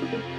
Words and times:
Yeah. 0.00 0.38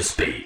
The 0.00 0.04
speed. 0.04 0.39